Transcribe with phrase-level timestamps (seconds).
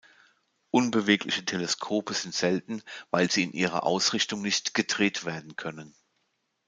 [0.71, 5.93] Unbewegliche Teleskope sind selten, weil sie in ihrer Ausrichtung nicht gedreht werden können.